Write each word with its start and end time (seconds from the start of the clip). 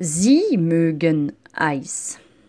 Sie 0.00 0.56
mögen 0.56 1.32
Eis. 1.52 2.20